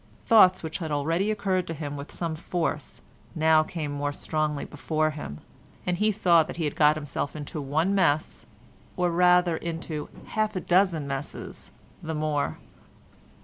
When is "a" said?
10.55-10.59